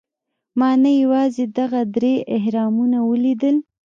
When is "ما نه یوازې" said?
0.59-1.43